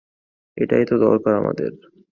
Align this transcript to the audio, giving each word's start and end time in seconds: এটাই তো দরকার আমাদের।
এটাই 0.57 0.83
তো 0.85 0.95
দরকার 0.97 1.33
আমাদের। 1.35 1.71